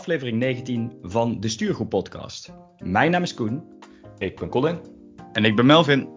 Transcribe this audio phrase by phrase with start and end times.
[0.00, 2.52] aflevering 19 van de Stuurgroep Podcast.
[2.78, 3.62] Mijn naam is Koen.
[4.18, 4.78] Ik ben Colin.
[5.32, 6.08] En ik ben Melvin.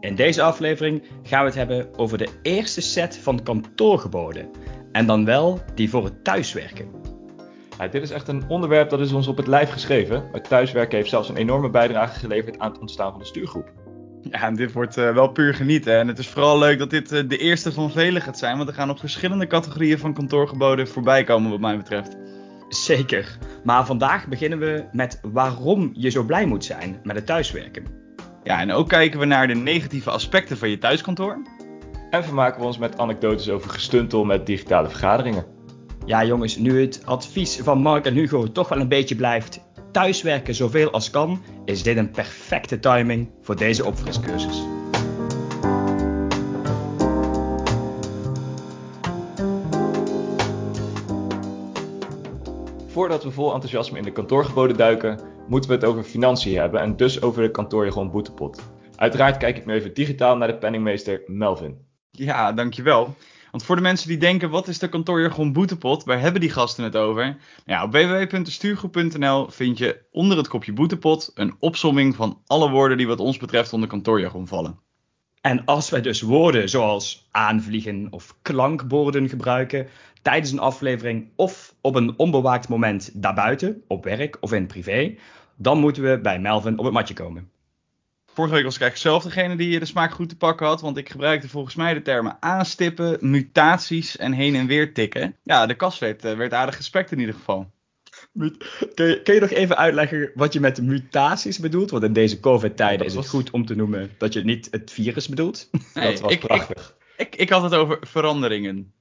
[0.00, 4.50] In deze aflevering gaan we het hebben over de eerste set van kantoorgeboden.
[4.92, 6.88] En dan wel die voor het thuiswerken.
[7.78, 10.28] Ja, dit is echt een onderwerp dat is ons op het lijf geschreven.
[10.32, 13.72] Het thuiswerken heeft zelfs een enorme bijdrage geleverd aan het ontstaan van de stuurgroep.
[14.22, 15.98] Ja, en dit wordt uh, wel puur genieten.
[15.98, 18.56] En het is vooral leuk dat dit uh, de eerste van vele gaat zijn.
[18.56, 22.19] Want er gaan nog verschillende categorieën van kantoorgeboden voorbij komen wat mij betreft.
[22.70, 23.38] Zeker.
[23.64, 27.84] Maar vandaag beginnen we met waarom je zo blij moet zijn met het thuiswerken.
[28.42, 31.42] Ja, en ook kijken we naar de negatieve aspecten van je thuiskantoor.
[32.10, 35.44] En vermaken we ons met anekdotes over gestuntel met digitale vergaderingen.
[36.06, 39.60] Ja jongens, nu het advies van Mark en Hugo toch wel een beetje blijft
[39.92, 44.62] thuiswerken zoveel als kan, is dit een perfecte timing voor deze opfriscursus.
[53.00, 56.96] Voordat we vol enthousiasme in de kantoorgeboden duiken, moeten we het over financiën hebben en
[56.96, 58.62] dus over de kantoorjargon boetepot.
[58.96, 61.78] Uiteraard kijk ik nu even digitaal naar de penningmeester Melvin.
[62.10, 63.14] Ja, dankjewel.
[63.50, 66.04] Want voor de mensen die denken, wat is de kantoorjargon boetepot?
[66.04, 67.36] Waar hebben die gasten het over?
[67.64, 73.06] Ja, op www.stuurgroep.nl vind je onder het kopje boetepot een opsomming van alle woorden die
[73.06, 74.78] wat ons betreft onder kantoorjargon vallen.
[75.40, 79.88] En als wij dus woorden zoals aanvliegen of klankborden gebruiken
[80.22, 85.14] tijdens een aflevering of op een onbewaakt moment daarbuiten, op werk of in privé,
[85.56, 87.50] dan moeten we bij Melvin op het matje komen.
[88.34, 90.80] Vorige week was ik eigenlijk zelf degene die de smaak goed te pakken had.
[90.80, 95.36] Want ik gebruikte volgens mij de termen aanstippen, mutaties en heen en weer tikken.
[95.42, 97.70] Ja, de kast werd, eh, werd aardig gespekt in ieder geval.
[98.94, 101.90] Kun je, kun je nog even uitleggen wat je met mutaties bedoelt?
[101.90, 105.28] Want in deze COVID-tijden is het goed om te noemen dat je niet het virus
[105.28, 105.68] bedoelt.
[105.94, 106.96] Nee, dat was ik, prachtig.
[107.16, 108.92] Ik, ik, ik, had het over veranderingen.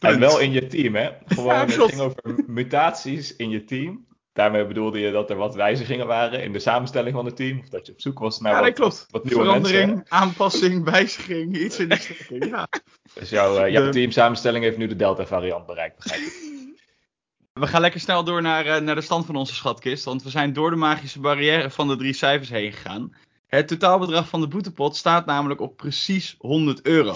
[0.00, 1.10] En wel in je team, hè?
[1.26, 4.06] Gewoon, ja, het ging over mutaties in je team.
[4.32, 7.58] Daarmee bedoelde je dat er wat wijzigingen waren in de samenstelling van het team.
[7.58, 9.06] Of dat je op zoek was naar ja, wat, klopt.
[9.10, 10.06] wat nieuwe Verandering, mensen.
[10.10, 12.44] aanpassing, wijziging, iets in de strekking.
[12.44, 12.68] Ja.
[13.14, 16.48] Dus jouw, uh, jouw De- teamsamenstelling heeft nu de Delta-variant bereikt, begrijp ik.
[17.52, 20.04] We gaan lekker snel door naar, eh, naar de stand van onze schatkist.
[20.04, 23.16] Want we zijn door de magische barrière van de drie cijfers heen gegaan.
[23.46, 27.14] Het totaalbedrag van de boetepot staat namelijk op precies 100 euro.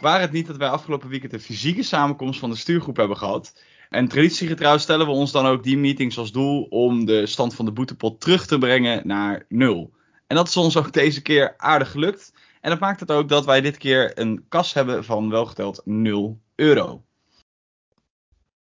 [0.00, 3.62] Waar het niet dat wij afgelopen weekend een fysieke samenkomst van de stuurgroep hebben gehad.
[3.88, 7.64] En traditiegetrouw stellen we ons dan ook die meetings als doel om de stand van
[7.64, 9.92] de boetepot terug te brengen naar nul.
[10.26, 12.32] En dat is ons ook deze keer aardig gelukt.
[12.60, 16.40] En dat maakt het ook dat wij dit keer een kas hebben van welgeteld 0
[16.54, 17.04] euro.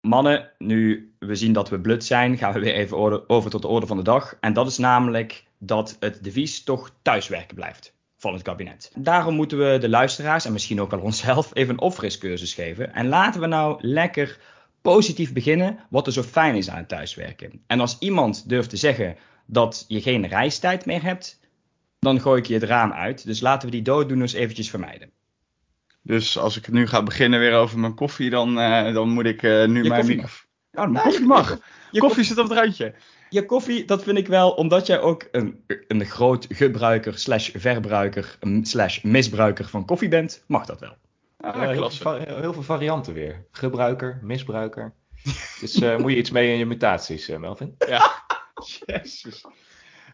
[0.00, 3.68] Mannen, nu we zien dat we blut zijn, gaan we weer even over tot de
[3.68, 4.36] orde van de dag.
[4.40, 8.92] En dat is namelijk dat het devies toch thuiswerken blijft van het kabinet.
[8.96, 12.94] Daarom moeten we de luisteraars en misschien ook wel onszelf even een opfriscursus geven.
[12.94, 14.38] En laten we nou lekker
[14.82, 17.62] positief beginnen wat er zo fijn is aan het thuiswerken.
[17.66, 19.16] En als iemand durft te zeggen
[19.46, 21.40] dat je geen reistijd meer hebt,
[21.98, 23.26] dan gooi ik je het raam uit.
[23.26, 25.10] Dus laten we die dooddoeners eventjes vermijden.
[26.02, 29.42] Dus als ik nu ga beginnen weer over mijn koffie, dan, eh, dan moet ik
[29.42, 30.41] eh, nu Je mijn microfoon.
[30.72, 31.58] Ja, Mijn koffie mag.
[31.90, 32.94] Je koffie zit op het randje.
[33.28, 38.36] Je koffie, dat vind ik wel, omdat jij ook een, een groot gebruiker slash verbruiker
[38.40, 40.96] mm, slash misbruiker van koffie bent, mag dat wel.
[41.40, 42.02] Ah, Ja, heel, klasse.
[42.02, 43.44] veel, va- heel veel varianten weer.
[43.50, 44.92] Gebruiker, misbruiker.
[45.60, 47.74] Dus eh, moet je iets mee in je mutaties, eh, Melvin?
[47.88, 48.10] Ja,
[48.86, 49.44] jezus.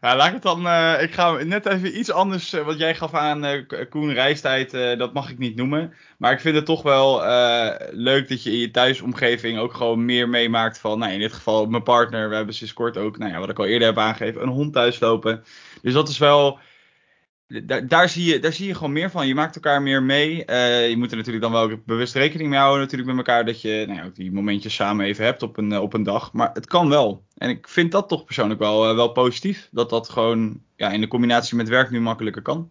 [0.00, 0.66] Ja, laat ik het dan.
[0.66, 2.52] eh, ik ga net even iets anders.
[2.52, 4.70] eh, wat jij gaf aan eh, Koen reistijd.
[4.98, 5.92] dat mag ik niet noemen.
[6.18, 7.22] Maar ik vind het toch wel
[7.90, 10.98] leuk dat je in je thuisomgeving ook gewoon meer meemaakt van.
[10.98, 12.28] Nou, in dit geval mijn partner.
[12.28, 14.72] We hebben sinds kort ook, nou ja, wat ik al eerder heb aangegeven, een hond
[14.72, 15.44] thuis lopen.
[15.82, 16.58] Dus dat is wel.
[17.48, 19.26] Daar, daar, zie je, daar zie je gewoon meer van.
[19.26, 20.44] Je maakt elkaar meer mee.
[20.44, 22.80] Eh, je moet er natuurlijk dan wel bewust rekening mee houden.
[22.80, 25.72] Natuurlijk met elkaar dat je nou ja, ook die momentjes samen even hebt op een,
[25.72, 26.32] eh, op een dag.
[26.32, 27.24] Maar het kan wel.
[27.36, 29.68] En ik vind dat toch persoonlijk wel, eh, wel positief.
[29.70, 32.70] Dat dat gewoon ja, in de combinatie met werk nu makkelijker kan.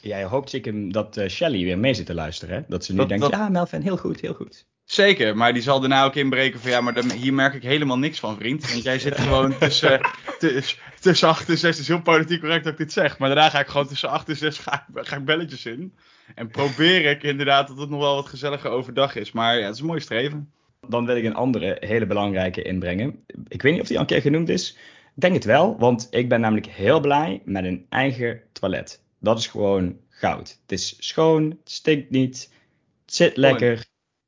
[0.00, 2.62] Jij hoopt zeker dat eh, Shelly weer mee zit te luisteren, hè?
[2.68, 4.66] Dat ze nu Dat- denkt, dat- ja Melvin, heel goed, heel goed.
[4.84, 7.98] Zeker, maar die zal daarna ook inbreken van ja, maar dan, hier merk ik helemaal
[7.98, 8.70] niks van, vriend.
[8.70, 10.00] Want jij zit gewoon tussen,
[10.38, 11.70] tussen, tussen 8 en 6.
[11.70, 13.18] Het is heel politiek correct dat ik dit zeg.
[13.18, 15.94] Maar daarna ga ik gewoon tussen 8 en 6 ga, ik- ga ik belletjes in.
[16.34, 19.32] En probeer ik inderdaad dat het nog wel wat gezelliger overdag is.
[19.32, 20.52] Maar ja, het is een mooi streven.
[20.88, 23.24] Dan wil ik een andere hele belangrijke inbrengen.
[23.48, 24.70] Ik weet niet of die al een keer genoemd is.
[25.14, 29.02] Ik denk het wel, want ik ben namelijk heel blij met een eigen toilet.
[29.20, 30.58] Dat is gewoon goud.
[30.62, 32.50] Het is schoon, het stinkt niet,
[33.06, 33.84] het zit lekker.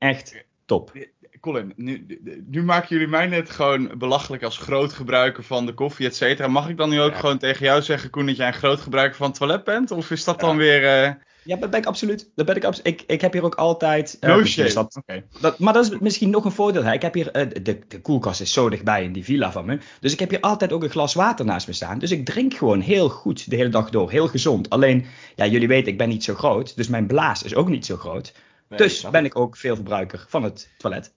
[0.09, 0.93] Echt top.
[1.41, 2.07] Colin, nu,
[2.47, 6.49] nu maken jullie mij net gewoon belachelijk als groot gebruiker van de koffie, et cetera.
[6.49, 7.19] Mag ik dan nu ook Ja.
[7.19, 9.91] gewoon tegen jou zeggen, Koen, dat jij een groot gebruiker van het toilet bent?
[9.91, 10.47] Of is dat Ja.
[10.47, 10.85] dan weer...
[10.85, 11.13] eh,
[11.43, 12.31] Ja, dat ben ik absoluut.
[12.35, 13.01] Dat ben ik, absoluut.
[13.01, 14.17] ik, ik heb hier ook altijd...
[14.21, 14.75] Uh, no shit.
[14.75, 15.01] Dat,
[15.41, 16.85] dat, maar dat is misschien nog een voordeel.
[16.85, 16.93] Hè.
[16.93, 17.37] Ik heb hier...
[17.37, 19.79] Uh, de, de koelkast is zo dichtbij in die villa van me.
[20.01, 21.99] Dus ik heb hier altijd ook een glas water naast me staan.
[21.99, 24.11] Dus ik drink gewoon heel goed de hele dag door.
[24.11, 24.71] Heel gezond.
[24.71, 26.77] Alleen, ja, jullie weten, ik ben niet zo groot.
[26.77, 28.33] Dus mijn blaas is ook niet zo groot.
[28.77, 31.15] Dus ben ik ook veel verbruiker van het toilet.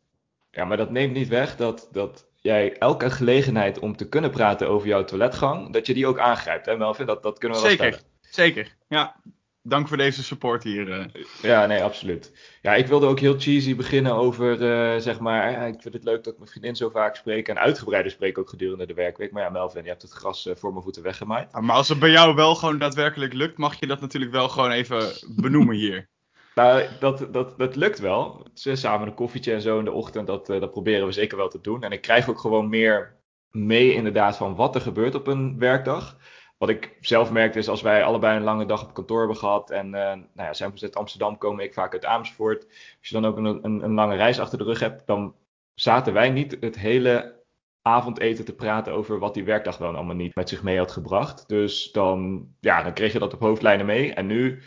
[0.51, 4.69] Ja, maar dat neemt niet weg dat, dat jij elke gelegenheid om te kunnen praten
[4.69, 7.05] over jouw toiletgang, dat je die ook aangrijpt, hè Melvin?
[7.05, 8.75] Dat, dat kunnen we wel Zeker, zeker.
[8.87, 9.15] Ja,
[9.61, 10.87] dank voor deze support hier.
[10.87, 11.05] Uh.
[11.41, 12.31] Ja, nee, absoluut.
[12.61, 16.23] Ja, ik wilde ook heel cheesy beginnen over, uh, zeg maar, ik vind het leuk
[16.23, 19.31] dat ik mijn vriendin zo vaak spreek en uitgebreider spreek ook gedurende de werkweek.
[19.31, 21.51] Maar ja, Melvin, je hebt het gras uh, voor mijn voeten weggemaaid.
[21.61, 24.71] maar als het bij jou wel gewoon daadwerkelijk lukt, mag je dat natuurlijk wel gewoon
[24.71, 26.09] even benoemen hier.
[26.57, 28.45] Nou, dat, dat, dat lukt wel.
[28.53, 31.61] Samen een koffietje en zo in de ochtend, dat, dat proberen we zeker wel te
[31.61, 31.83] doen.
[31.83, 33.15] En ik krijg ook gewoon meer
[33.51, 36.17] mee inderdaad van wat er gebeurt op een werkdag.
[36.57, 39.69] Wat ik zelf merkte is als wij allebei een lange dag op kantoor hebben gehad.
[39.69, 42.65] En uh, nou ja, zijn we uit Amsterdam komen, ik vaak uit Amersfoort.
[42.99, 45.35] Als je dan ook een, een, een, lange reis achter de rug hebt, dan
[45.73, 47.43] zaten wij niet het hele
[47.81, 51.47] avondeten te praten over wat die werkdag dan allemaal niet met zich mee had gebracht.
[51.47, 54.13] Dus dan, ja, dan kreeg je dat op hoofdlijnen mee.
[54.13, 54.63] En nu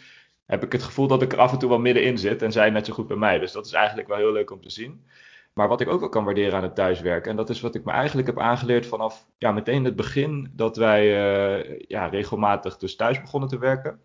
[0.51, 2.71] heb ik het gevoel dat ik er af en toe wel middenin zit en zij
[2.71, 3.39] net zo goed bij mij.
[3.39, 5.05] Dus dat is eigenlijk wel heel leuk om te zien.
[5.53, 7.85] Maar wat ik ook wel kan waarderen aan het thuiswerken, en dat is wat ik
[7.85, 12.97] me eigenlijk heb aangeleerd vanaf ja, meteen het begin dat wij uh, ja, regelmatig dus
[12.97, 14.01] thuis begonnen te werken,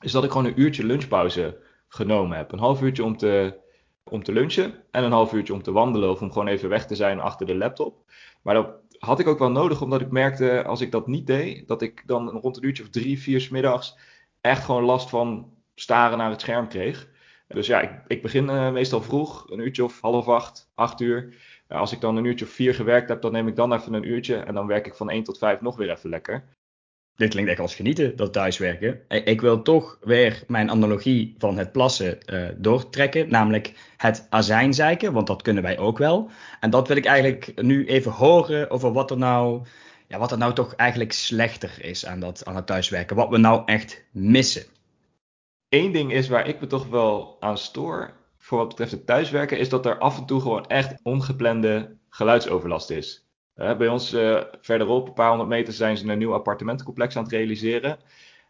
[0.00, 1.58] is dat ik gewoon een uurtje lunchpauze
[1.88, 2.52] genomen heb.
[2.52, 3.58] Een half uurtje om te,
[4.04, 6.86] om te lunchen en een half uurtje om te wandelen of om gewoon even weg
[6.86, 8.04] te zijn achter de laptop.
[8.42, 8.68] Maar dat
[8.98, 12.02] had ik ook wel nodig, omdat ik merkte als ik dat niet deed, dat ik
[12.06, 13.96] dan rond een uurtje of drie, vier s middags
[14.40, 17.10] echt gewoon last van staren naar het scherm kreeg.
[17.48, 21.34] Dus ja, ik, ik begin uh, meestal vroeg, een uurtje of half acht, acht uur.
[21.68, 24.08] Als ik dan een uurtje of vier gewerkt heb, dan neem ik dan even een
[24.08, 24.36] uurtje.
[24.36, 26.44] En dan werk ik van 1 tot 5 nog weer even lekker.
[27.16, 29.00] Dit klinkt echt als genieten, dat thuiswerken.
[29.08, 33.28] Ik, ik wil toch weer mijn analogie van het plassen uh, doortrekken.
[33.28, 36.30] Namelijk het azijnzeiken, want dat kunnen wij ook wel.
[36.60, 39.66] En dat wil ik eigenlijk nu even horen over wat er nou,
[40.06, 43.16] ja, wat er nou toch eigenlijk slechter is aan, dat, aan het thuiswerken.
[43.16, 44.62] Wat we nou echt missen.
[45.72, 49.58] Eén ding is waar ik me toch wel aan stoor, voor wat betreft het thuiswerken,
[49.58, 53.26] is dat er af en toe gewoon echt ongeplande geluidsoverlast is.
[53.54, 57.32] Bij ons uh, verderop, een paar honderd meter, zijn ze een nieuw appartementencomplex aan het
[57.32, 57.98] realiseren.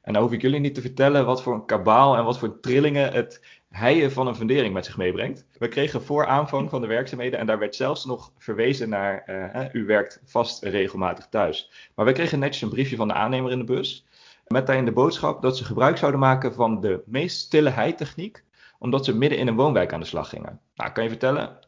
[0.03, 2.61] En dan hoef ik jullie niet te vertellen wat voor een kabaal en wat voor
[2.61, 5.47] trillingen het heien van een fundering met zich meebrengt.
[5.59, 9.25] We kregen voor aanvang van de werkzaamheden en daar werd zelfs nog verwezen naar,
[9.55, 11.91] uh, u werkt vast regelmatig thuis.
[11.95, 14.07] Maar we kregen netjes een briefje van de aannemer in de bus.
[14.53, 18.45] Met daarin de boodschap dat ze gebruik zouden maken van de meest stille heitechniek,
[18.79, 20.61] omdat ze midden in een woonwijk aan de slag gingen.
[20.75, 21.59] Nou, kan je vertellen?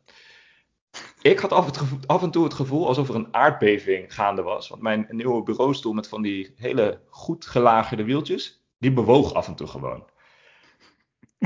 [1.22, 1.70] Ik had af,
[2.06, 4.69] af, en toe het gevoel alsof er een aardbeving gaande was.
[4.69, 9.54] Want mijn nieuwe bureaustoel met van die hele goed gelagerde wieltjes, die bewoog af en
[9.54, 10.04] toe gewoon.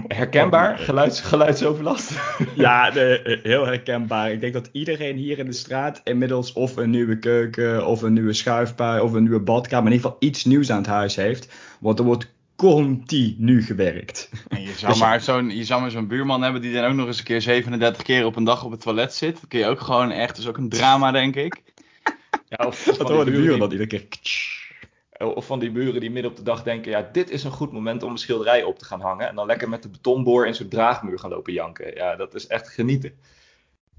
[0.06, 2.12] Herkenbaar, geluids, geluidsoverlast.
[2.54, 4.32] Ja, de, heel herkenbaar.
[4.32, 8.12] Ik denk dat iedereen hier in de straat inmiddels of een nieuwe keuken, of een
[8.12, 11.52] nieuwe schuifpui, of een nieuwe badkamer, in ieder geval iets nieuws aan het huis heeft.
[11.80, 14.30] Want er wordt continu gewerkt.
[14.48, 17.18] En je zou dus maar zo'n je zo'n buurman hebben die dan ook nog eens
[17.18, 19.34] een keer 37 keer op een dag op het toilet zit.
[19.34, 21.62] Dat kun je ook gewoon echt, dat is ook een drama denk ik.
[22.48, 24.06] Ja, of, dat horen de buren dan iedere keer.
[25.18, 27.50] Eh, of van die buren die midden op de dag denken, ja, dit is een
[27.50, 29.28] goed moment om een schilderij op te gaan hangen.
[29.28, 31.94] En dan lekker met de betonboor in zo'n draagmuur gaan lopen janken.
[31.94, 33.12] Ja, dat is echt genieten.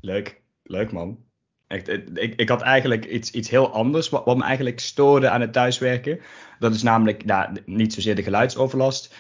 [0.02, 1.28] Leuk, leuk man.
[1.68, 5.42] Echt, ik, ik had eigenlijk iets, iets heel anders wat, wat me eigenlijk stoorde aan
[5.42, 6.20] het thuiswerken.
[6.60, 9.16] Dat is namelijk nou, niet zozeer de geluidsoverlast,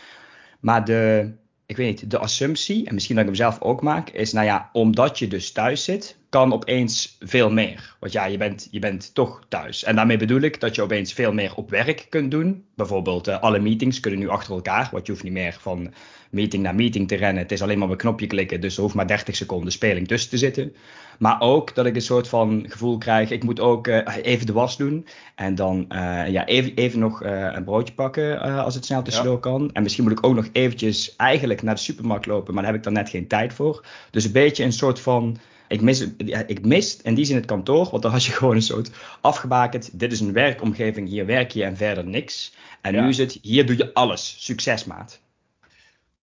[0.59, 1.31] maar de,
[1.65, 4.45] ik weet niet, de assumptie, en misschien dat ik hem zelf ook maak, is nou
[4.45, 7.95] ja, omdat je dus thuis zit, kan opeens veel meer.
[7.99, 9.83] Want ja, je bent, je bent toch thuis.
[9.83, 12.65] En daarmee bedoel ik dat je opeens veel meer op werk kunt doen.
[12.75, 15.93] Bijvoorbeeld uh, alle meetings kunnen nu achter elkaar, want je hoeft niet meer van
[16.29, 17.41] meeting naar meeting te rennen.
[17.41, 20.07] Het is alleen maar op een knopje klikken, dus er hoeft maar 30 seconden speling
[20.07, 20.75] tussen te zitten.
[21.19, 24.53] Maar ook dat ik een soort van gevoel krijg, ik moet ook uh, even de
[24.53, 25.05] was doen.
[25.35, 29.39] En dan uh, ja, even, even nog een broodje pakken als het snel tussendoor ja.
[29.39, 29.69] kan.
[29.73, 32.81] En misschien moet ik ook nog eventjes eigenlijk naar de supermarkt lopen, maar daar heb
[32.81, 33.85] ik dan net geen tijd voor.
[34.11, 35.37] Dus een beetje een soort van
[35.69, 36.07] ik mis,
[36.47, 39.99] ik mis in die zin het kantoor, want dan had je gewoon een soort afgebakend.
[39.99, 42.53] Dit is een werkomgeving, hier werk je en verder niks.
[42.81, 43.01] En ja.
[43.01, 44.35] nu is het, hier doe je alles.
[44.45, 45.21] Succes, maat.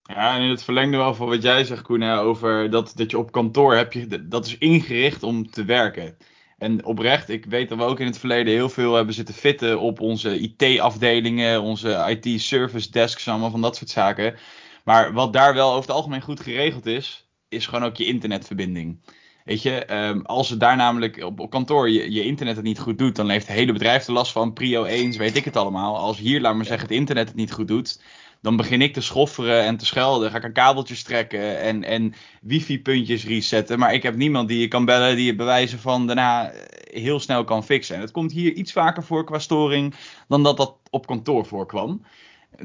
[0.03, 3.17] Ja, en in het verlengde wel van wat jij zegt, Koen, over dat, dat je
[3.17, 6.17] op kantoor heb je, dat is ingericht om te werken.
[6.57, 9.79] En oprecht, ik weet dat we ook in het verleden heel veel hebben zitten fitten
[9.79, 14.35] op onze IT-afdelingen, onze IT-service desks, allemaal van dat soort zaken.
[14.83, 18.99] Maar wat daar wel over het algemeen goed geregeld is, is gewoon ook je internetverbinding.
[19.45, 22.79] Weet je, um, als het daar namelijk op, op kantoor je, je, internet het niet
[22.79, 24.53] goed doet, dan heeft het hele bedrijf er last van.
[24.53, 25.97] Prio 1, weet ik het allemaal.
[25.97, 28.01] Als hier, laat maar zeggen, het internet het niet goed doet,
[28.41, 30.31] dan begin ik te schofferen en te schelden.
[30.31, 33.79] Ga ik aan kabeltjes trekken en, en wifi-puntjes resetten.
[33.79, 36.51] Maar ik heb niemand die je kan bellen die je bewijzen van daarna
[36.91, 37.95] heel snel kan fixen.
[37.95, 39.93] En het komt hier iets vaker voor qua storing
[40.27, 42.05] dan dat dat op kantoor voorkwam.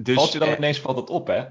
[0.00, 1.44] Dus, Valt je dan ineens valt dat op, hè?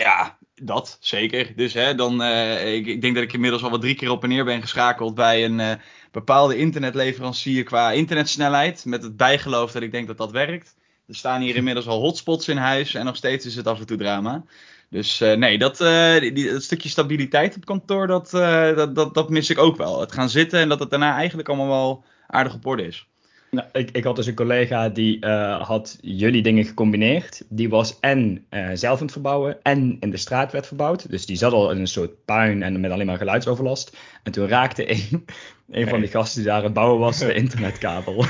[0.00, 1.52] Ja, dat zeker.
[1.56, 4.22] Dus hè, dan, uh, ik, ik, denk dat ik inmiddels al wat drie keer op
[4.22, 5.72] en neer ben geschakeld bij een uh,
[6.10, 8.84] bepaalde internetleverancier qua internetsnelheid.
[8.84, 10.76] Met het bijgeloof dat ik denk dat dat werkt.
[11.06, 13.86] Er staan hier inmiddels al hotspots in huis en nog steeds is het af en
[13.86, 14.44] toe drama.
[14.90, 15.76] Dus uh, nee, dat,
[16.20, 20.00] die, dat stukje stabiliteit op kantoor, dat, dat, dat, dat mis ik ook wel.
[20.00, 23.06] Het gaan zitten en dat het daarna eigenlijk allemaal wel aardig op orde is.
[23.50, 27.42] Nou, ik, ik had dus een collega die uh, had jullie dingen gecombineerd.
[27.48, 31.10] Die was en uh, zelf aan het verbouwen en in de straat werd verbouwd.
[31.10, 33.96] Dus die zat al in een soort puin en met alleen maar geluidsoverlast.
[34.22, 35.24] En toen raakte een,
[35.80, 38.16] een van die gasten die daar aan het bouwen was de internetkabel.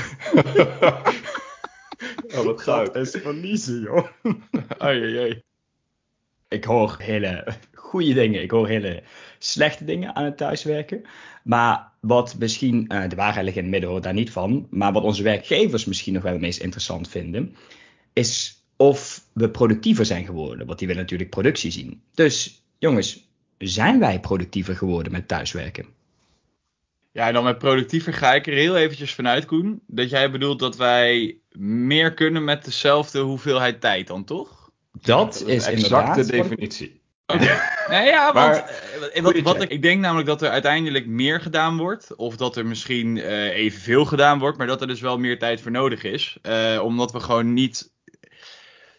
[2.35, 2.65] oh, wat.
[2.65, 4.07] Dat is verliezen, joh.
[4.83, 5.41] Oei, oei, oei.
[6.47, 8.41] Ik hoor hele goede dingen.
[8.41, 9.03] Ik hoor hele
[9.37, 11.01] slechte dingen aan het thuiswerken.
[11.43, 14.67] Maar wat misschien, uh, de waarheid ligt in het midden hoor, daar niet van.
[14.69, 17.55] Maar wat onze werkgevers misschien nog wel het meest interessant vinden,
[18.13, 20.65] is of we productiever zijn geworden.
[20.65, 22.01] Want die willen natuurlijk productie zien.
[22.13, 25.85] Dus jongens, zijn wij productiever geworden met thuiswerken?
[27.11, 29.81] Ja, en dan met productiever ga ik er heel eventjes vanuit, Koen.
[29.87, 34.69] Dat jij bedoelt dat wij meer kunnen met dezelfde hoeveelheid tijd dan, toch?
[34.91, 37.00] Dat, dat is, is exact de definitie.
[37.89, 38.63] nee, ja, want
[39.13, 42.15] eh, wat, wat, ik, ik, denk namelijk dat er uiteindelijk meer gedaan wordt.
[42.15, 45.61] Of dat er misschien uh, evenveel gedaan wordt, maar dat er dus wel meer tijd
[45.61, 46.37] voor nodig is.
[46.43, 47.91] Uh, omdat we gewoon niet.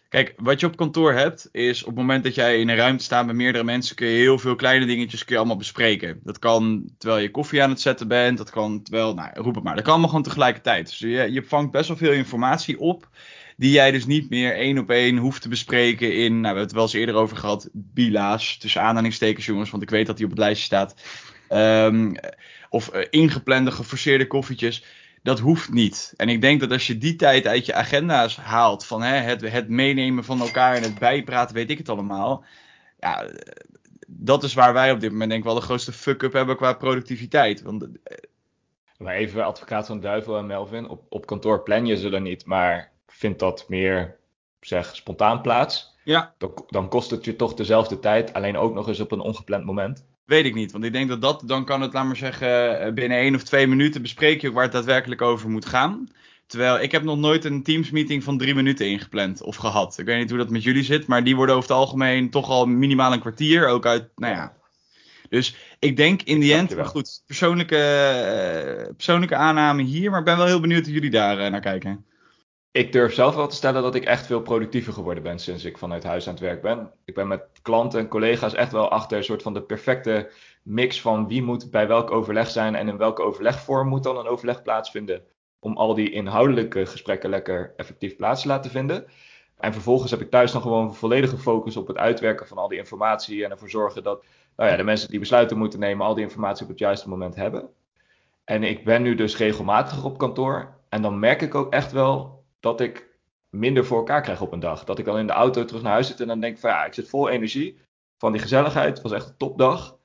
[0.09, 3.03] Kijk, wat je op kantoor hebt, is op het moment dat jij in een ruimte
[3.03, 6.19] staat met meerdere mensen, kun je heel veel kleine dingetjes kun je allemaal bespreken.
[6.23, 9.63] Dat kan terwijl je koffie aan het zetten bent, dat kan terwijl, nou roep het
[9.63, 10.89] maar, dat kan allemaal gewoon tegelijkertijd.
[10.89, 13.09] Dus je, je vangt best wel veel informatie op
[13.63, 16.63] die jij dus niet meer één op één hoeft te bespreken in, nou, we hebben
[16.63, 20.25] het wel eens eerder over gehad, bila's, tussen aanhalingstekens jongens, want ik weet dat die
[20.25, 20.95] op het lijstje staat.
[21.49, 22.15] Um,
[22.69, 24.85] of uh, ingeplande, geforceerde koffietjes.
[25.21, 26.13] Dat hoeft niet.
[26.17, 29.41] En ik denk dat als je die tijd uit je agenda's haalt, van hè, het,
[29.41, 32.45] het meenemen van elkaar en het bijpraten, weet ik het allemaal.
[32.99, 33.29] Ja,
[34.07, 36.73] dat is waar wij op dit moment denk ik wel de grootste fuck-up hebben qua
[36.73, 37.61] productiviteit.
[37.61, 38.17] Want, eh,
[38.97, 42.45] maar even advocaat van Duivel en Melvin, op, op kantoor plan je ze er niet,
[42.45, 44.15] maar vindt dat meer
[44.61, 45.95] zeg, spontaan plaats.
[46.03, 46.33] Ja.
[46.37, 49.65] Dan, dan kost het je toch dezelfde tijd, alleen ook nog eens op een ongepland
[49.65, 50.05] moment.
[50.25, 52.93] Weet ik niet, want ik denk dat dat, dan kan het, laat maar zeggen, eh,
[52.93, 56.07] binnen één of twee minuten bespreek je waar het daadwerkelijk over moet gaan.
[56.47, 59.97] Terwijl ik heb nog nooit een Teams meeting van drie minuten ingepland of gehad.
[59.97, 62.49] Ik weet niet hoe dat met jullie zit, maar die worden over het algemeen toch
[62.49, 63.67] al minimaal een kwartier.
[63.67, 64.53] Ook uit, nou ja.
[65.29, 70.25] Dus ik denk in die end, maar goed, persoonlijke, uh, persoonlijke aanname hier, maar ik
[70.25, 72.05] ben wel heel benieuwd hoe jullie daar uh, naar kijken
[72.73, 75.77] ik durf zelf wel te stellen dat ik echt veel productiever geworden ben sinds ik
[75.77, 76.91] vanuit huis aan het werk ben.
[77.05, 80.31] Ik ben met klanten en collega's echt wel achter een soort van de perfecte
[80.63, 84.27] mix van wie moet bij welk overleg zijn en in welke overlegvorm moet dan een
[84.27, 85.23] overleg plaatsvinden.
[85.59, 89.05] Om al die inhoudelijke gesprekken lekker effectief plaats te laten vinden.
[89.57, 92.77] En vervolgens heb ik thuis dan gewoon volledige focus op het uitwerken van al die
[92.77, 94.23] informatie en ervoor zorgen dat
[94.55, 97.35] nou ja, de mensen die besluiten moeten nemen al die informatie op het juiste moment
[97.35, 97.69] hebben.
[98.43, 102.32] En ik ben nu dus regelmatig op kantoor en dan merk ik ook echt wel
[102.63, 103.09] dat ik
[103.49, 104.83] minder voor elkaar krijg op een dag.
[104.83, 106.85] Dat ik dan in de auto terug naar huis zit en dan denk van ja,
[106.85, 107.79] ik zit vol energie
[108.17, 108.93] van die gezelligheid.
[108.93, 109.97] Het was echt een topdag.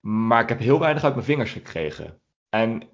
[0.00, 2.20] Maar ik heb heel weinig uit mijn vingers gekregen.
[2.48, 2.88] En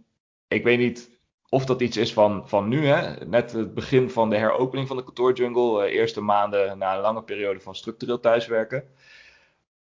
[0.49, 3.26] ik weet niet of dat iets is van, van nu, hè?
[3.26, 5.87] net het begin van de heropening van de kantoorjungle.
[5.87, 8.88] Uh, eerste maanden na een lange periode van structureel thuiswerken.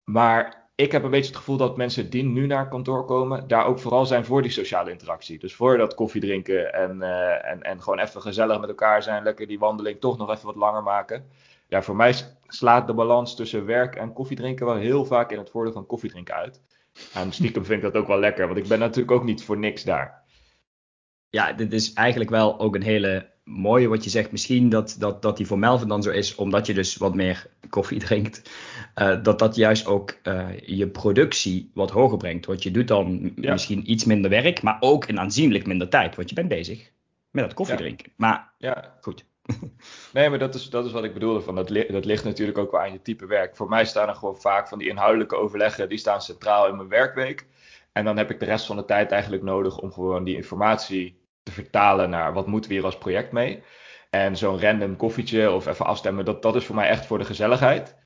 [0.04, 3.66] Maar ik heb een beetje het gevoel dat mensen die nu naar kantoor komen, daar
[3.66, 5.40] ook vooral zijn voor die sociale interactie.
[5.40, 9.24] Dus voor dat koffie drinken en, uh, en, en gewoon even gezellig met elkaar zijn,
[9.24, 11.28] lekker die wandeling toch nog even wat langer maken.
[11.68, 12.14] Ja, voor mij
[12.48, 16.36] slaat de balans tussen werk en koffiedrinken wel heel vaak in het voordeel van koffiedrinken
[16.36, 16.62] uit.
[17.14, 19.58] En stiekem vind ik dat ook wel lekker, want ik ben natuurlijk ook niet voor
[19.58, 20.24] niks daar.
[21.30, 24.32] Ja, dit is eigenlijk wel ook een hele mooie wat je zegt.
[24.32, 27.48] Misschien dat, dat, dat die voor Melvin dan zo is, omdat je dus wat meer
[27.70, 28.50] koffie drinkt.
[28.96, 32.46] Uh, dat dat juist ook uh, je productie wat hoger brengt.
[32.46, 33.52] Want je doet dan ja.
[33.52, 36.16] misschien iets minder werk, maar ook in aanzienlijk minder tijd.
[36.16, 36.92] Want je bent bezig
[37.32, 38.06] met het koffie drinken.
[38.08, 38.14] Ja.
[38.18, 38.98] Maar ja.
[39.02, 39.26] goed.
[40.14, 41.42] Nee, maar dat is, dat is wat ik bedoelde.
[41.42, 43.56] Van dat, li dat ligt natuurlijk ook wel aan je type werk.
[43.56, 46.88] Voor mij staan er gewoon vaak van die inhoudelijke overleggen, die staan centraal in mijn
[46.88, 47.46] werkweek.
[47.92, 51.19] En dan heb ik de rest van de tijd eigenlijk nodig om gewoon die informatie
[51.50, 53.64] te vertalen naar wat moeten we hier als project mee.
[54.10, 57.26] En zo'n random koffietje of even afstemmen, dat, dat is voor mij echt voor de
[57.26, 57.98] gezelligheid.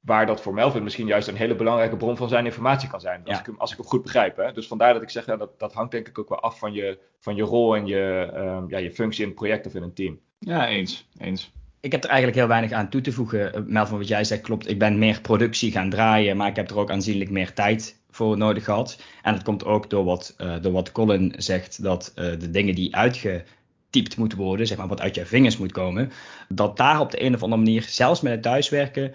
[0.00, 3.20] Waar dat voor Melvin misschien juist een hele belangrijke bron van zijn informatie kan zijn.
[3.24, 3.40] Als, ja.
[3.40, 4.36] ik, hem, als ik hem goed begrijp.
[4.36, 4.52] Hè?
[4.52, 6.72] Dus vandaar dat ik zeg, ja, dat, dat hangt denk ik ook wel af van
[6.72, 9.82] je, van je rol en je, um, ja, je functie in het project of in
[9.82, 10.20] een team.
[10.38, 11.08] Ja, eens.
[11.18, 11.52] eens.
[11.80, 13.64] ik heb er eigenlijk heel weinig aan toe te voegen.
[13.66, 14.68] Melvin, wat jij zegt klopt.
[14.68, 18.36] Ik ben meer productie gaan draaien, maar ik heb er ook aanzienlijk meer tijd voor
[18.36, 19.02] nodig gehad.
[19.22, 22.74] En dat komt ook door wat, uh, door wat Colin zegt, dat uh, de dingen
[22.74, 26.10] die uitgetypt moeten worden, zeg maar wat uit je vingers moet komen,
[26.48, 29.12] dat daar op de een of andere manier, zelfs met het thuiswerken,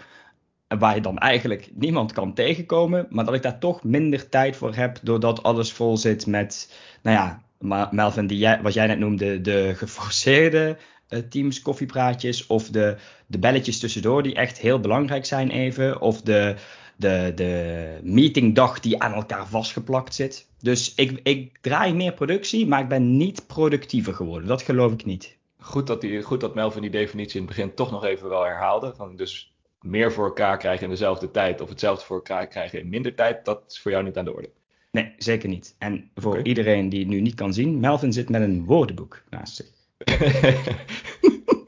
[0.68, 4.76] waar je dan eigenlijk niemand kan tegenkomen, maar dat ik daar toch minder tijd voor
[4.76, 7.42] heb, doordat alles vol zit met, nou ja,
[7.92, 10.78] Melvin, die jij, wat jij net noemde, de geforceerde
[11.10, 12.96] uh, Teams koffiepraatjes of de,
[13.28, 16.56] de belletjes tussendoor die echt heel belangrijk zijn even, of de,
[16.96, 20.48] de, de meetingdag die aan elkaar vastgeplakt zit.
[20.60, 24.48] Dus ik, ik draai meer productie, maar ik ben niet productiever geworden.
[24.48, 25.38] Dat geloof ik niet.
[25.60, 28.44] Goed dat, die, goed dat Melvin die definitie in het begin toch nog even wel
[28.44, 28.94] herhaalde.
[28.96, 32.90] Van dus meer voor elkaar krijgen in dezelfde tijd of hetzelfde voor elkaar krijgen in
[32.90, 34.50] minder tijd, dat is voor jou niet aan de orde.
[34.92, 35.76] Nee, zeker niet.
[35.78, 36.44] En voor okay.
[36.44, 39.68] iedereen die het nu niet kan zien, Melvin zit met een woordenboek naast zich.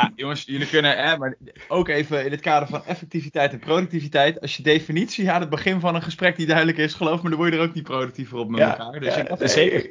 [0.00, 1.36] ja, jongens, jullie kunnen, hè, maar
[1.68, 4.40] ook even in het kader van effectiviteit en productiviteit.
[4.40, 7.38] Als je definitie aan het begin van een gesprek die duidelijk is, geloof me, dan
[7.38, 9.00] word je er ook niet productiever op met ja, elkaar.
[9.00, 9.90] Dus ja, ik, nee, zeker.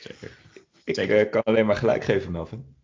[0.00, 0.30] zeker.
[0.84, 1.24] Ik zeker.
[1.24, 2.76] Uh, kan alleen maar gelijk geven, Melvin.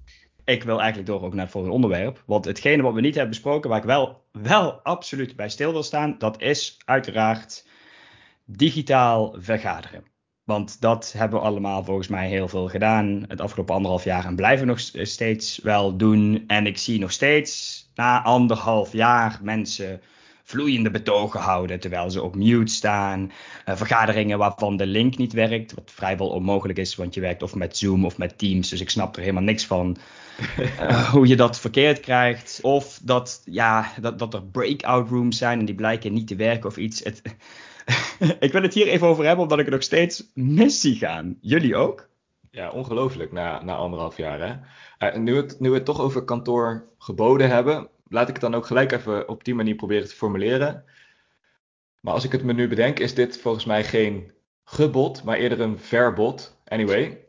[0.44, 2.22] Ik wil eigenlijk door ook naar het volgende onderwerp.
[2.26, 5.82] Want hetgene wat we niet hebben besproken, waar ik wel, wel absoluut bij stil wil
[5.82, 7.66] staan, dat is uiteraard
[8.44, 10.04] digitaal vergaderen.
[10.44, 14.36] Want dat hebben we allemaal volgens mij heel veel gedaan het afgelopen anderhalf jaar en
[14.36, 16.44] blijven nog steeds wel doen.
[16.46, 20.00] En ik zie nog steeds na anderhalf jaar mensen
[20.44, 23.32] vloeiende betogen houden terwijl ze op mute staan.
[23.68, 27.54] Uh, vergaderingen waarvan de link niet werkt, wat vrijwel onmogelijk is, want je werkt of
[27.54, 29.96] met Zoom of met Teams, dus ik snap er helemaal niks van.
[30.58, 32.58] Uh, hoe je dat verkeerd krijgt.
[32.62, 36.68] Of dat, ja, dat, dat er breakout rooms zijn en die blijken niet te werken
[36.68, 37.04] of iets.
[37.04, 37.22] Het,
[38.40, 41.38] ik wil het hier even over hebben, omdat ik er nog steeds mis zie gaan.
[41.40, 42.08] Jullie ook?
[42.50, 44.40] Ja, ongelooflijk na, na anderhalf jaar.
[44.40, 44.54] Hè?
[45.08, 48.54] Uh, nu, het, nu we het toch over kantoor geboden hebben, laat ik het dan
[48.54, 50.84] ook gelijk even op die manier proberen te formuleren.
[52.00, 54.32] Maar als ik het me nu bedenk, is dit volgens mij geen
[54.64, 56.56] gebod, maar eerder een verbod.
[56.64, 57.24] Anyway,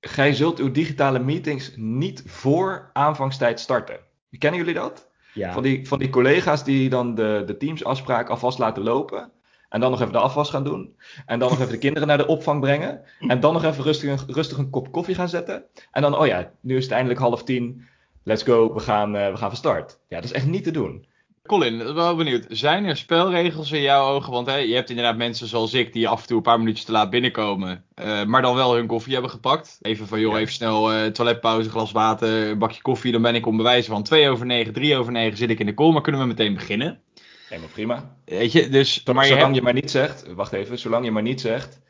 [0.00, 3.98] gij zult uw digitale meetings niet voor aanvangstijd starten.
[4.38, 5.08] Kennen jullie dat?
[5.32, 5.52] Ja.
[5.52, 9.30] Van, die, van die collega's die dan de, de teamsafspraak alvast laten lopen.
[9.68, 10.96] En dan nog even de afwas gaan doen.
[11.26, 13.00] En dan nog even de kinderen naar de opvang brengen.
[13.18, 15.64] En dan nog even rustig, rustig een kop koffie gaan zetten.
[15.90, 17.86] En dan, oh ja, nu is het eindelijk half tien.
[18.22, 19.98] Let's go, we gaan, uh, we gaan van start.
[20.08, 21.06] Ja, dat is echt niet te doen.
[21.46, 22.44] Colin, wel benieuwd.
[22.48, 24.32] Zijn er spelregels in jouw ogen?
[24.32, 26.84] Want hè, je hebt inderdaad mensen zoals ik die af en toe een paar minuutjes
[26.84, 27.84] te laat binnenkomen.
[27.94, 29.78] Uh, maar dan wel hun koffie hebben gepakt.
[29.82, 30.38] Even van, joh, ja.
[30.38, 33.12] even snel uh, toiletpauze, glas water, een bakje koffie.
[33.12, 35.66] Dan ben ik om bewijzen van 2 over 9, 3 over 9 zit ik in
[35.66, 35.92] de call.
[35.92, 37.00] Maar kunnen we meteen beginnen?
[37.48, 38.16] Helemaal prima.
[38.24, 39.54] Weet je, dus, maar zolang je, hebt...
[39.54, 41.80] je maar niet zegt, wacht even, zolang je maar niet zegt,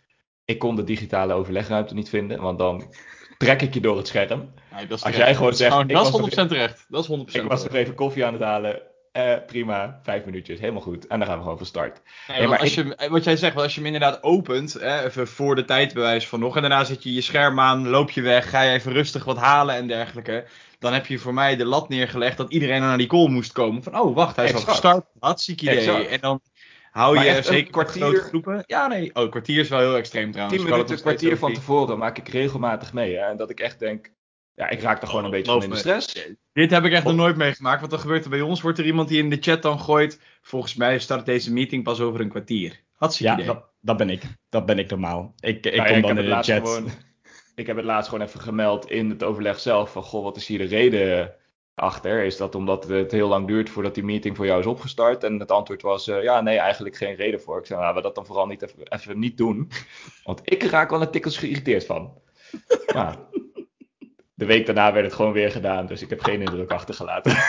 [0.45, 2.95] ik kon de digitale overlegruimte niet vinden, want dan
[3.39, 4.53] trek ik je door het scherm.
[4.75, 6.87] Nee, dat Als jij gewoon zegt, oh, dat is 100% terecht.
[6.89, 8.83] Dat is 100% Ik was nog even koffie aan het halen.
[9.17, 11.07] Eh, prima, vijf minuutjes, helemaal goed.
[11.07, 12.01] En dan gaan we gewoon van start.
[12.29, 15.55] Nee, maar als je, wat jij zegt, als je hem inderdaad opent, hè, even voor
[15.55, 18.63] de tijdbewijs van nog, en daarna zet je je scherm aan, loop je weg, ga
[18.63, 20.45] je even rustig wat halen en dergelijke
[20.79, 23.83] dan heb je voor mij de lat neergelegd dat iedereen naar die call moest komen.
[23.83, 24.69] Van, oh, wacht, hij is exact.
[24.69, 25.07] al gestart.
[25.19, 25.77] Hartstikke idee.
[25.77, 26.07] Exact.
[26.07, 26.41] En dan
[26.91, 28.03] hou je zeker kwartier...
[28.03, 28.63] grote groepen.
[28.67, 29.11] Ja, nee.
[29.15, 30.61] Oh, kwartier is wel heel extreem trouwens.
[30.61, 33.17] Tien minuten, een kwartier van tevoren maak ik regelmatig mee.
[33.17, 33.25] Hè?
[33.25, 34.11] En dat ik echt denk,
[34.57, 36.29] ja, ik raak er gewoon een beetje van in de stress.
[36.53, 37.79] Dit heb ik echt nog nooit meegemaakt.
[37.79, 40.21] Want dan gebeurt er bij ons, wordt er iemand die in de chat dan gooit.
[40.43, 42.81] Volgens mij start deze meeting pas over een kwartier.
[42.93, 43.55] Hartstikke ja, idee.
[43.55, 44.23] Dat, dat ben ik.
[44.49, 45.35] Dat ben ik normaal.
[45.41, 46.69] Ik, ik nou, kom dan in de chat.
[46.69, 46.89] Gewoon,
[47.55, 49.93] ik heb het laatst gewoon even gemeld in het overleg zelf.
[49.93, 51.35] Van, goh, wat is hier de reden
[51.75, 52.25] achter?
[52.25, 55.25] Is dat omdat het heel lang duurt voordat die meeting voor jou is opgestart?
[55.25, 57.59] En het antwoord was, uh, ja, nee, eigenlijk geen reden voor.
[57.59, 59.71] Ik zei, nou, we dat dan vooral niet even, even niet doen.
[60.25, 62.13] Want ik raak wel een tikkels geïrriteerd van.
[62.95, 63.19] Maar
[64.37, 67.33] de week daarna werd het gewoon weer gedaan, dus ik heb geen indruk achtergelaten.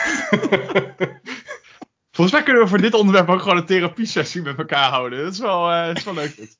[2.11, 5.23] Volgens mij kunnen we voor dit onderwerp ook gewoon een therapie-sessie met elkaar houden.
[5.23, 6.35] Dat is wel, uh, dat is wel leuk.
[6.35, 6.59] Dit.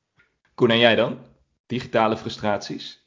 [0.54, 1.18] Koen, en jij dan?
[1.66, 3.06] Digitale frustraties?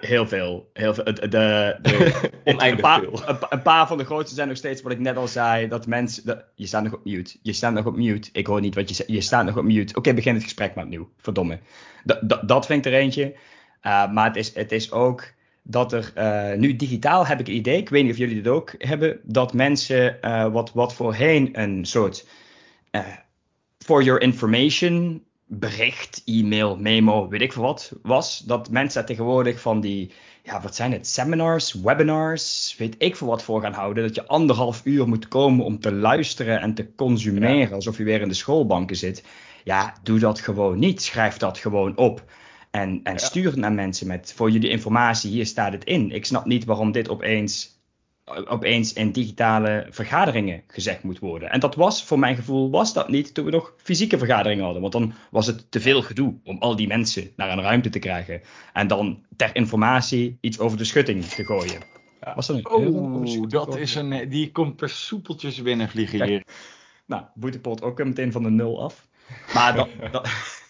[0.00, 0.70] Heel veel.
[0.72, 1.04] Heel veel.
[1.04, 4.92] De, de, de een, paar, een, een, paar van de grootste zijn nog steeds wat
[4.92, 5.68] ik net al zei.
[5.68, 6.44] Dat mensen.
[6.54, 7.38] je staat nog op mute.
[7.42, 8.28] Je staat nog op mute.
[8.32, 9.10] Ik hoor niet wat je zegt.
[9.10, 9.94] Je staat nog op mute.
[9.94, 11.10] Oké, begin het gesprek maar opnieuw.
[11.18, 11.58] Verdomme.
[12.46, 13.34] dat vind ik er eentje.
[13.82, 15.32] Uh, maar het is, het is ook
[15.66, 17.76] dat er uh, nu digitaal heb ik een idee.
[17.76, 19.20] Ik weet niet of jullie dit ook hebben.
[19.22, 22.26] Dat mensen uh, wat, wat voorheen een soort.
[23.78, 28.38] for your information bericht, e-mail, memo, weet ik veel wat was.
[28.38, 33.42] Dat mensen tegenwoordig van die, ja, wat zijn het, seminars, webinars, weet ik veel wat
[33.42, 34.02] voor gaan houden.
[34.04, 38.20] Dat je anderhalf uur moet komen om te luisteren en te consumeren, alsof je weer
[38.20, 39.24] in de schoolbanken zit.
[39.64, 41.02] Ja, doe dat gewoon niet.
[41.02, 42.24] Schrijf dat gewoon op.
[42.74, 46.10] En, en stuur het naar mensen met, voor jullie informatie, hier staat het in.
[46.10, 47.72] Ik snap niet waarom dit opeens
[48.24, 51.50] opeens in digitale vergaderingen gezegd moet worden.
[51.50, 54.80] En dat was, voor mijn gevoel, was dat niet toen we nog fysieke vergaderingen hadden.
[54.80, 57.98] Want dan was het te veel gedoe om al die mensen naar een ruimte te
[57.98, 58.40] krijgen.
[58.72, 61.80] En dan ter informatie iets over de schutting te gooien.
[62.34, 66.42] Was dat een oh, dat is een, die komt per soepeltjes binnenvliegen hier.
[67.06, 69.06] Nou, boetepot ook meteen van de nul af.
[69.54, 70.28] Maar dat, dat,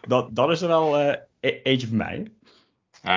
[0.00, 2.30] dat, dat is er wel uh, eentje voor mij.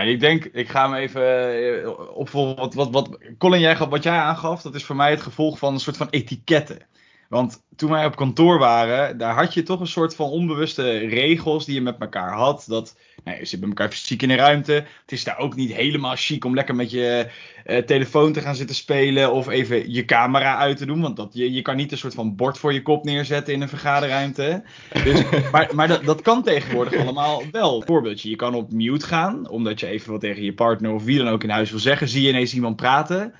[0.06, 2.56] Ik denk, ik ga hem even uh, opvolgen.
[2.56, 5.74] Wat, wat, wat, Colin, jij, wat jij aangaf, dat is voor mij het gevolg van
[5.74, 6.88] een soort van etiketten.
[7.32, 11.65] Want toen wij op kantoor waren, daar had je toch een soort van onbewuste regels
[11.65, 12.65] die je met elkaar had.
[12.67, 14.74] Dat nou, je zit met elkaar fysiek in een ruimte.
[14.74, 17.28] Het is daar ook niet helemaal chic om lekker met je
[17.65, 19.32] uh, telefoon te gaan zitten spelen.
[19.32, 21.02] Of even je camera uit te doen.
[21.02, 23.62] Want dat, je, je kan niet een soort van bord voor je kop neerzetten in
[23.62, 24.63] een vergaderruimte.
[25.04, 27.82] Dus, maar maar dat, dat kan tegenwoordig allemaal wel.
[27.86, 29.50] Voorbeeldje, je kan op mute gaan.
[29.50, 32.08] Omdat je even wat tegen je partner of wie dan ook in huis wil zeggen.
[32.08, 33.34] Zie je ineens iemand praten.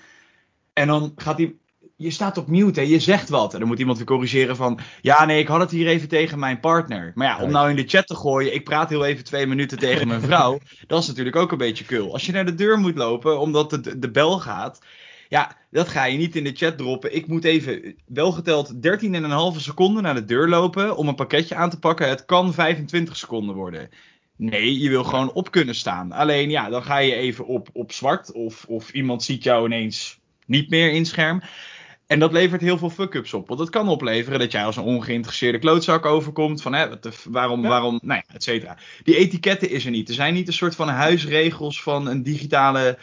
[0.74, 1.61] En dan gaat die
[2.02, 3.54] je staat op mute en je zegt wat.
[3.54, 6.40] En dan moet iemand weer corrigeren van, ja nee, ik had het hier even tegen
[6.40, 7.12] mijn partner.
[7.16, 9.80] Maar ja, om nou in de chat te gooien, ik praat heel even twee minuten
[9.80, 12.14] tegen mijn vrouw, dat is natuurlijk ook een beetje kul.
[12.14, 14.80] Als je naar de deur moet lopen omdat de, de bel gaat,
[15.30, 17.16] ja, dat ga je niet in de chat droppen.
[17.16, 18.80] Ik moet even, wel geteld, 13,5
[19.58, 22.10] seconden naar de deur lopen om een pakketje aan te pakken.
[22.10, 23.90] Het kan 25 seconden worden.
[24.36, 26.12] Nee, je wil gewoon op kunnen staan.
[26.12, 30.20] Alleen ja, dan ga je even op, op zwart of, of iemand ziet jou ineens
[30.46, 31.42] niet meer in scherm.
[32.12, 33.48] En dat levert heel veel fuck-ups op.
[33.48, 36.62] Want dat kan opleveren dat jij als een ongeïnteresseerde klootzak overkomt.
[36.62, 36.88] Van hè,
[37.30, 38.78] waarom, waarom, nou ja, et cetera.
[39.04, 40.10] Die etiketten is er niet.
[40.10, 42.98] Er zijn niet een soort van huisregels van een digitale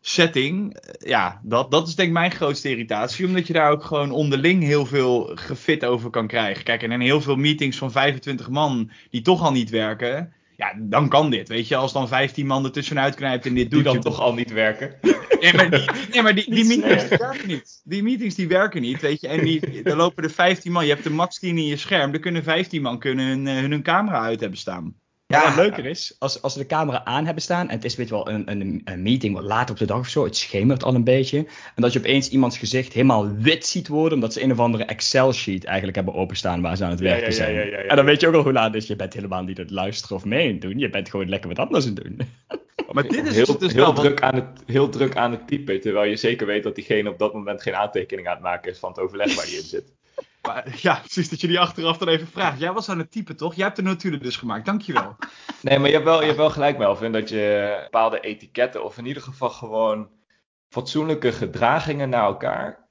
[0.00, 0.76] setting.
[0.98, 3.26] Ja, dat, dat is denk ik mijn grootste irritatie.
[3.26, 6.64] Omdat je daar ook gewoon onderling heel veel gefit over kan krijgen.
[6.64, 10.32] Kijk, en in heel veel meetings van 25 man die toch al niet werken.
[10.56, 11.48] Ja, dan kan dit.
[11.48, 14.20] Weet je, als dan 15 man er tussenuit knijpt en dit doet die dan toch
[14.20, 14.94] al niet werken.
[15.40, 17.80] Nee, maar die, nee, maar die, die meetings die werken niet.
[17.84, 19.28] Die meetings die werken niet, weet je.
[19.28, 20.86] En die, er lopen er 15 man.
[20.86, 22.12] Je hebt de max 10 in je scherm.
[22.12, 24.94] Er kunnen 15 man kunnen hun, hun, hun camera uit hebben staan.
[25.28, 27.96] Ja, wat leuker is, als, als ze de camera aan hebben staan en het is
[27.96, 30.36] weet je wel een, een, een meeting wat later op de dag of zo, het
[30.36, 31.38] schemert al een beetje.
[31.74, 34.84] En dat je opeens iemands gezicht helemaal wit ziet worden, omdat ze een of andere
[34.84, 37.54] Excel-sheet eigenlijk hebben openstaan waar ze aan het werken ja, ja, zijn.
[37.54, 38.88] Ja, en dan weet je ook al hoe laat het is.
[38.88, 40.78] Je bent helemaal niet aan het luisteren of mee aan het doen.
[40.78, 42.20] Je bent gewoon lekker wat anders aan het doen.
[42.92, 46.10] Maar dit is heel, dus heel, druk aan het, heel druk aan het typen, terwijl
[46.10, 48.88] je zeker weet dat diegene op dat moment geen aantekening aan het maken is van
[48.88, 49.95] het overleg waar die in zit.
[50.86, 52.60] Ja, precies dat je die achteraf dan even vraagt.
[52.60, 53.54] Jij was aan het typen, toch?
[53.54, 55.16] Jij hebt de notulen dus gemaakt, dankjewel.
[55.62, 58.98] Nee, maar je hebt wel, je hebt wel gelijk, Melvin, dat je bepaalde etiketten, of
[58.98, 60.08] in ieder geval gewoon
[60.68, 62.85] fatsoenlijke gedragingen naar elkaar,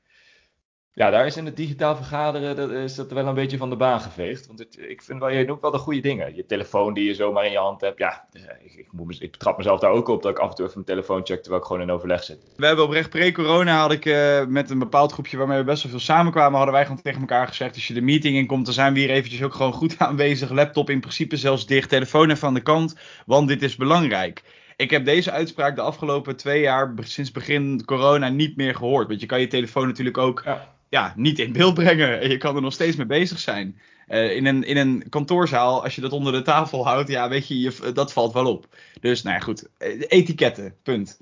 [0.96, 3.76] ja, daar is in het digitaal vergaderen dat is dat wel een beetje van de
[3.76, 4.48] baan geveegd.
[4.48, 6.36] Want het, ik vind wel, je doet wel de goede dingen.
[6.36, 7.98] Je telefoon die je zomaar in je hand hebt.
[7.98, 10.56] Ja, eh, ik, ik, moet, ik betrap mezelf daar ook op dat ik af en
[10.56, 12.38] toe even mijn telefoon check terwijl ik gewoon in overleg zit.
[12.56, 15.92] We hebben oprecht pre-corona had ik uh, met een bepaald groepje waarmee we best wel
[15.92, 18.74] veel samenkwamen, hadden wij gewoon tegen elkaar gezegd, als je de meeting in komt, dan
[18.74, 20.50] zijn we hier eventjes ook gewoon goed aanwezig.
[20.50, 24.44] Laptop in principe zelfs dicht, telefoon even aan de kant, want dit is belangrijk.
[24.78, 29.08] Ik heb deze uitspraak de afgelopen twee jaar, sinds begin corona, niet meer gehoord.
[29.08, 30.75] Want je kan je telefoon natuurlijk ook ja,
[31.16, 32.22] niet in beeld brengen.
[32.22, 33.80] En je kan er nog steeds mee bezig zijn.
[34.08, 37.48] Uh, in, een, in een kantoorzaal, als je dat onder de tafel houdt, ja, weet
[37.48, 38.76] je, je dat valt wel op.
[39.02, 39.68] Dus, nou ja, goed.
[39.78, 41.20] Eh, etiketten, punt.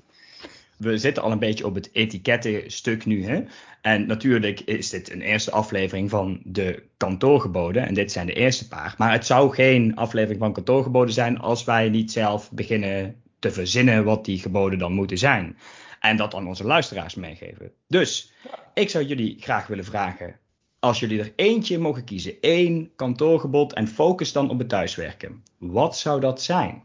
[0.76, 3.42] We zitten al een beetje op het etikettenstuk nu, hè?
[3.80, 7.86] En natuurlijk is dit een eerste aflevering van de kantoorgeboden.
[7.86, 8.94] En dit zijn de eerste paar.
[8.98, 14.04] Maar het zou geen aflevering van kantoorgeboden zijn als wij niet zelf beginnen te verzinnen
[14.04, 15.56] wat die geboden dan moeten zijn.
[16.04, 17.72] En dat aan onze luisteraars meegeven.
[17.88, 18.32] Dus
[18.74, 20.38] ik zou jullie graag willen vragen.
[20.78, 25.42] Als jullie er eentje mogen kiezen, één kantoorgebod en focus dan op het thuiswerken.
[25.58, 26.82] Wat zou dat zijn?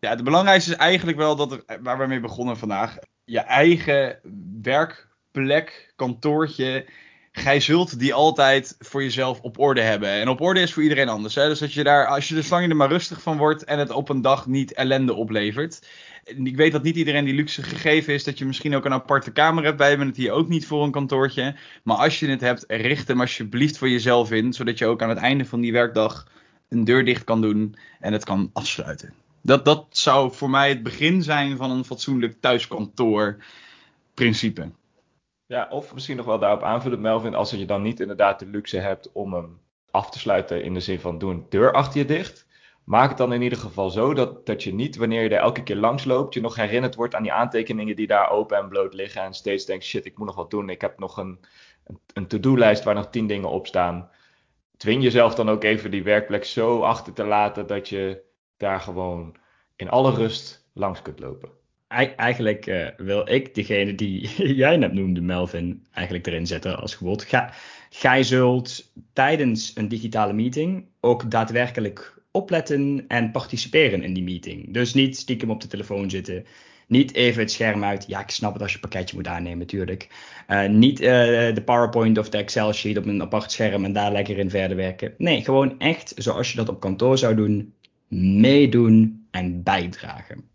[0.00, 2.98] Ja, het belangrijkste is eigenlijk wel dat er, waar we mee begonnen vandaag.
[3.24, 4.18] Je eigen
[4.62, 6.86] werkplek, kantoortje.
[7.32, 10.10] Gij zult die altijd voor jezelf op orde hebben.
[10.10, 11.34] En op orde is voor iedereen anders.
[11.34, 11.48] Hè?
[11.48, 13.78] Dus dat je daar, als je er zolang je er maar rustig van wordt en
[13.78, 15.80] het op een dag niet ellende oplevert
[16.26, 19.32] ik weet dat niet iedereen die luxe gegeven is dat je misschien ook een aparte
[19.32, 19.78] kamer hebt.
[19.78, 21.56] Wij hebben het hier ook niet voor een kantoortje.
[21.82, 24.52] Maar als je het hebt, richt hem alsjeblieft voor jezelf in.
[24.52, 26.26] Zodat je ook aan het einde van die werkdag
[26.68, 29.14] een deur dicht kan doen en het kan afsluiten.
[29.42, 33.36] Dat, dat zou voor mij het begin zijn van een fatsoenlijk thuiskantoor
[34.14, 34.70] principe.
[35.46, 38.78] Ja, of misschien nog wel daarop aanvullen, Melvin, als je dan niet inderdaad de luxe
[38.78, 39.58] hebt om hem
[39.90, 42.45] af te sluiten in de zin van doe een deur achter je dicht
[42.86, 45.62] maak het dan in ieder geval zo dat, dat je niet, wanneer je er elke
[45.62, 48.94] keer langs loopt, je nog herinnerd wordt aan die aantekeningen die daar open en bloot
[48.94, 49.22] liggen.
[49.22, 50.68] En steeds denkt, shit, ik moet nog wat doen.
[50.68, 51.38] Ik heb nog een,
[52.12, 54.10] een, to-do-lijst waar nog tien dingen op staan.
[54.76, 58.22] Dwing jezelf dan ook even die werkplek zo achter te laten dat je
[58.56, 59.36] daar gewoon
[59.76, 61.50] in alle rust langs kunt lopen.
[62.16, 64.28] eigenlijk uh, wil ik degene die
[64.64, 67.22] jij net noemde, Melvin, eigenlijk erin zetten als gebod.
[67.22, 67.52] Ga,
[67.90, 74.72] gij zult tijdens een digitale meeting ook daadwerkelijk opletten en participeren in die meeting.
[74.72, 76.44] Dus niet stiekem op de telefoon zitten.
[76.88, 78.04] Niet even het scherm uit.
[78.06, 80.08] Ja, ik snap het als je een pakketje moet aannemen, natuurlijk.
[80.48, 81.06] Uh, niet uh,
[81.54, 84.76] de PowerPoint of de Excel sheet op een apart scherm en daar lekker in verder
[84.76, 85.14] werken.
[85.18, 87.74] Nee, gewoon echt zoals je dat op kantoor zou doen.
[88.08, 90.48] Meedoen en bijdragen.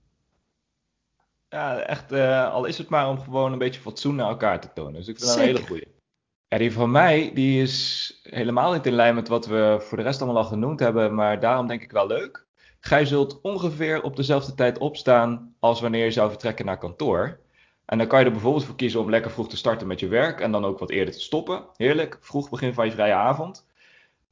[1.50, 4.74] Ja, echt, uh, al is het maar om gewoon een beetje fatsoen naar elkaar te
[4.74, 4.94] tonen.
[4.94, 5.91] Dus ik vind dat een hele goeie.
[6.52, 10.04] Ja, die van mij, die is helemaal niet in lijn met wat we voor de
[10.04, 12.46] rest allemaal al genoemd hebben, maar daarom denk ik wel leuk.
[12.80, 17.40] Gij zult ongeveer op dezelfde tijd opstaan als wanneer je zou vertrekken naar kantoor.
[17.86, 20.08] En dan kan je er bijvoorbeeld voor kiezen om lekker vroeg te starten met je
[20.08, 21.64] werk en dan ook wat eerder te stoppen.
[21.76, 23.68] Heerlijk, vroeg begin van je vrije avond.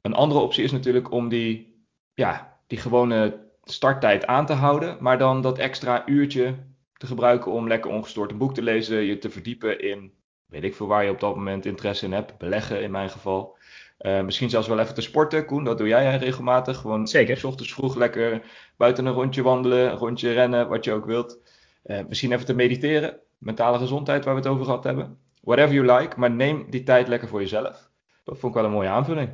[0.00, 1.74] Een andere optie is natuurlijk om die,
[2.14, 6.54] ja, die gewone starttijd aan te houden, maar dan dat extra uurtje
[6.96, 10.18] te gebruiken om lekker ongestoord een boek te lezen, je te verdiepen in,
[10.50, 13.58] weet ik veel waar je op dat moment interesse in hebt, beleggen in mijn geval.
[14.00, 16.76] Uh, misschien zelfs wel even te sporten, Koen, dat doe jij regelmatig.
[16.76, 17.36] Gewoon Zeker.
[17.36, 18.42] S ochtends vroeg lekker
[18.76, 21.38] buiten een rondje wandelen, een rondje rennen, wat je ook wilt.
[21.84, 25.18] Uh, misschien even te mediteren, mentale gezondheid waar we het over gehad hebben.
[25.42, 27.90] Whatever you like, maar neem die tijd lekker voor jezelf.
[28.24, 29.30] Dat vond ik wel een mooie aanvulling.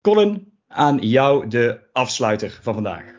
[0.00, 3.15] Colin, aan jou de afsluiter van vandaag.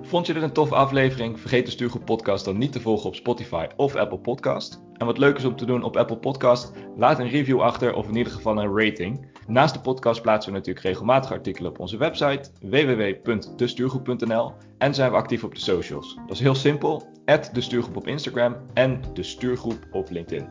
[0.00, 1.40] Vond je dit een toffe aflevering?
[1.40, 4.82] Vergeet de Stuurgroep Podcast dan niet te volgen op Spotify of Apple Podcast.
[4.96, 8.08] En wat leuk is om te doen op Apple Podcast, laat een review achter of
[8.08, 9.26] in ieder geval een rating.
[9.46, 15.16] Naast de podcast plaatsen we natuurlijk regelmatig artikelen op onze website www.destuurgroep.nl en zijn we
[15.16, 16.14] actief op de socials.
[16.14, 17.08] Dat is heel simpel,
[17.52, 20.48] de Stuurgroep op Instagram en de Stuurgroep op LinkedIn.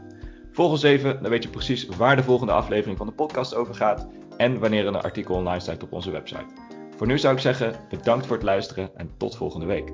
[0.52, 3.76] Volg ons even, dan weet je precies waar de volgende aflevering van de podcast over
[3.76, 4.08] gaat
[4.38, 6.67] en wanneer er een artikel online staat op onze website.
[6.98, 9.92] Voor nu zou ik zeggen, bedankt voor het luisteren en tot volgende week.